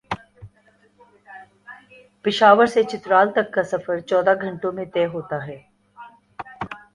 [2.25, 5.57] پشاورسے چترال تک کا سفر چودہ گھنٹوں میں طے ہوتا ہے۔